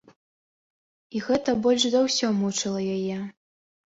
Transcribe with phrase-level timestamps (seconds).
[1.19, 3.19] І гэта больш за ўсё мучыла яе.